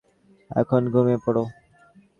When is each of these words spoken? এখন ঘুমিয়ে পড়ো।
এখন 0.51 0.81
ঘুমিয়ে 0.93 1.19
পড়ো। 1.25 1.43